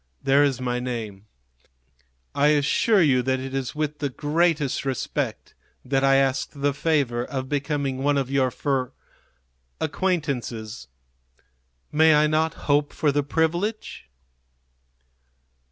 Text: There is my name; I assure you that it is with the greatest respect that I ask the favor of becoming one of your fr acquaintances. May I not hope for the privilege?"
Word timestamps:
There 0.23 0.43
is 0.43 0.59
my 0.59 0.79
name; 0.79 1.27
I 2.33 2.47
assure 2.47 3.03
you 3.03 3.21
that 3.21 3.39
it 3.39 3.53
is 3.53 3.75
with 3.75 3.99
the 3.99 4.09
greatest 4.09 4.83
respect 4.83 5.53
that 5.85 6.03
I 6.03 6.15
ask 6.15 6.49
the 6.55 6.73
favor 6.73 7.23
of 7.23 7.47
becoming 7.47 7.99
one 7.99 8.17
of 8.17 8.31
your 8.31 8.49
fr 8.49 8.85
acquaintances. 9.79 10.87
May 11.91 12.15
I 12.15 12.25
not 12.25 12.55
hope 12.65 12.93
for 12.93 13.11
the 13.11 13.21
privilege?" 13.21 14.09